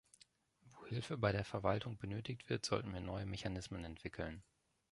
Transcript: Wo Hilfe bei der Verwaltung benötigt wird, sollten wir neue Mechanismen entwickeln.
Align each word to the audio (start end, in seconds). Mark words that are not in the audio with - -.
Wo 0.63 0.87
Hilfe 0.87 1.15
bei 1.15 1.31
der 1.31 1.45
Verwaltung 1.45 1.95
benötigt 1.99 2.49
wird, 2.49 2.65
sollten 2.65 2.91
wir 2.91 3.01
neue 3.01 3.27
Mechanismen 3.27 3.83
entwickeln. 3.83 4.41